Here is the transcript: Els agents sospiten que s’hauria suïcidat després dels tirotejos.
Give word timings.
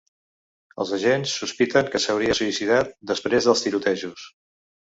Els 0.83 0.93
agents 0.97 1.33
sospiten 1.41 1.93
que 1.97 2.01
s’hauria 2.07 2.39
suïcidat 2.41 2.91
després 3.15 3.51
dels 3.51 3.65
tirotejos. 3.69 4.29